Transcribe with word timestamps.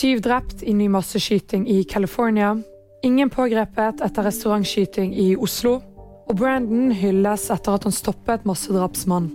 Syv 0.00 0.20
drept 0.24 0.62
i 0.62 0.72
ny 0.72 0.86
masseskyting 0.88 1.68
i 1.68 1.82
California. 1.84 2.54
Ingen 3.02 3.30
pågrepet 3.30 4.00
etter 4.00 4.24
restaurantskyting 4.24 5.12
i 5.12 5.34
Oslo. 5.36 5.74
Og 6.28 6.38
Brandon 6.40 6.88
hylles 6.96 7.44
etter 7.52 7.76
at 7.76 7.84
han 7.84 7.92
stoppet 7.92 8.46
massedrapsmann. 8.48 9.28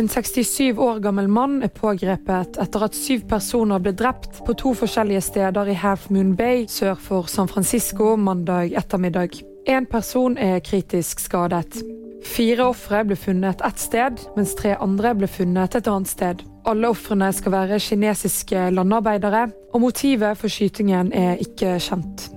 En 0.00 0.08
67 0.08 0.78
år 0.80 1.02
gammel 1.04 1.28
mann 1.28 1.60
er 1.60 1.68
pågrepet 1.68 2.56
etter 2.64 2.88
at 2.88 2.96
syv 2.96 3.26
personer 3.28 3.82
ble 3.82 3.92
drept 3.92 4.40
på 4.46 4.56
to 4.56 4.72
forskjellige 4.80 5.26
steder 5.28 5.68
i 5.68 5.76
Half 5.76 6.08
Moon 6.08 6.32
Bay 6.38 6.64
sør 6.64 6.96
for 6.96 7.28
San 7.28 7.52
Francisco 7.52 8.14
mandag 8.16 8.72
ettermiddag. 8.72 9.36
Én 9.68 9.84
person 9.84 10.38
er 10.40 10.64
kritisk 10.64 11.20
skadet. 11.20 11.82
Fire 12.22 12.68
ofre 12.70 13.02
ble 13.04 13.16
funnet 13.18 13.60
ett 13.66 13.78
sted, 13.82 14.20
mens 14.36 14.54
tre 14.58 14.76
andre 14.80 15.14
ble 15.18 15.28
funnet 15.30 15.74
et 15.74 15.88
annet 15.90 16.10
sted. 16.10 16.44
Alle 16.68 16.92
ofrene 16.92 17.32
skal 17.34 17.52
være 17.56 17.80
kinesiske 17.82 18.68
landarbeidere, 18.76 19.48
og 19.74 19.82
motivet 19.82 20.38
for 20.38 20.52
skytingen 20.52 21.10
er 21.16 21.42
ikke 21.42 21.74
kjent. 21.82 22.28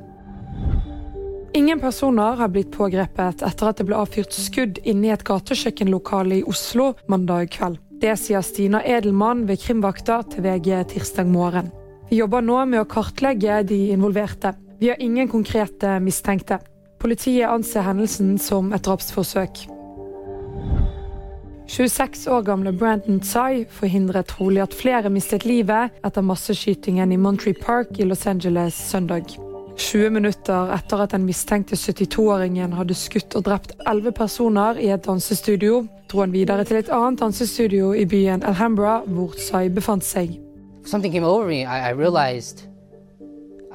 Ingen 1.56 1.80
personer 1.80 2.36
har 2.36 2.50
blitt 2.52 2.74
pågrepet 2.74 3.46
etter 3.48 3.70
at 3.70 3.78
det 3.80 3.86
ble 3.88 3.96
avfyrt 3.96 4.34
skudd 4.36 4.82
inne 4.84 5.08
i 5.08 5.14
et 5.14 5.24
gatekjøkkenlokale 5.24 6.42
i 6.42 6.48
Oslo 6.52 6.90
mandag 7.08 7.54
kveld. 7.56 7.78
Det 8.02 8.18
sier 8.20 8.44
Stina 8.44 8.82
Edelmann 8.84 9.46
ved 9.48 9.62
krimvakta 9.64 10.18
til 10.34 10.44
VG 10.44 10.82
tirsdag 10.92 11.30
morgen. 11.32 11.70
Vi 12.10 12.20
jobber 12.20 12.44
nå 12.44 12.58
med 12.68 12.82
å 12.82 12.90
kartlegge 12.90 13.62
de 13.70 13.80
involverte. 13.96 14.52
Vi 14.82 14.92
har 14.92 15.00
ingen 15.00 15.32
konkrete 15.32 15.96
mistenkte. 16.04 16.60
Politiet 17.00 17.48
anser 17.48 17.88
hendelsen 17.88 18.36
som 18.42 18.74
et 18.76 18.84
drapsforsøk. 18.84 19.64
26 21.68 22.28
år 22.28 22.42
gamle 22.42 22.72
Brandon 22.72 23.20
Tsai 23.20 23.66
forhindret 23.70 24.28
trolig 24.30 24.62
at 24.62 24.74
flere 24.78 25.10
mistet 25.10 25.48
livet 25.50 25.96
etter 26.06 26.22
masseskytingen 26.22 27.12
i 27.12 27.18
Monterey 27.18 27.56
Park 27.58 27.98
i 27.98 28.06
Los 28.06 28.28
Angeles 28.28 28.76
søndag. 28.92 29.34
20 29.78 30.10
minutter 30.10 30.70
etter 30.76 31.02
at 31.04 31.12
den 31.12 31.26
mistenkte 31.26 31.76
72-åringen 31.76 32.76
hadde 32.78 32.96
skutt 32.96 33.36
og 33.36 33.48
drept 33.48 33.74
11 33.90 34.14
personer 34.16 34.78
i 34.80 34.92
et 34.94 35.04
dansestudio, 35.08 35.82
dro 36.12 36.22
han 36.22 36.36
videre 36.36 36.64
til 36.70 36.78
et 36.84 36.92
annet 36.94 37.20
dansestudio 37.20 37.92
i 37.98 38.06
byen 38.06 38.46
Alhambra, 38.46 39.02
hvor 39.08 39.34
Tsai 39.34 39.68
befant 39.70 40.06
seg. 40.06 40.38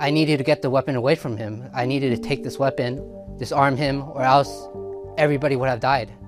I 0.01 0.11
needed 0.11 0.39
to 0.39 0.45
get 0.45 0.63
the 0.63 0.71
weapon 0.71 0.97
away 0.97 1.17
from 1.17 1.37
him. 1.37 1.65
I 1.75 1.85
needed 1.85 2.17
to 2.17 2.23
take 2.23 2.43
this 2.43 2.59
weapon, 2.59 3.01
disarm 3.39 3.77
him, 3.77 4.03
or 4.15 4.23
else 4.23 4.51
everybody 5.19 5.57
would 5.57 5.69
have 5.69 5.81
died. 5.81 6.20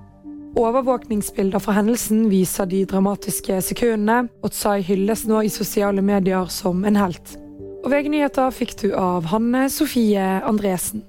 Overvåkningsbilder 0.53 1.59
fra 1.59 1.73
hendelsen 1.79 2.27
viser 2.29 2.67
de 2.69 2.83
dramatiske 2.85 3.55
sekundene, 3.65 4.27
og 4.45 4.53
Tsai 4.53 4.83
hylles 4.85 5.23
nå 5.25 5.41
i 5.41 5.49
sosiale 5.49 6.03
medier 6.05 6.45
som 6.53 6.83
en 6.85 6.99
helt. 6.99 7.33
Og 7.83 7.89
VG-nyheter 7.89 8.53
fikk 8.53 8.75
du 8.83 8.91
av 8.93 9.25
Hanne 9.31 9.65
Sofie 9.73 10.21
Andresen. 10.45 11.01